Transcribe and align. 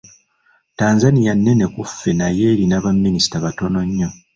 Tanzania 0.79 1.33
nnene 1.35 1.65
ku 1.73 1.81
ffe 1.89 2.11
naye 2.19 2.43
erina 2.53 2.83
baminisita 2.83 3.35
batono 3.45 3.79
nnyo. 3.87 4.09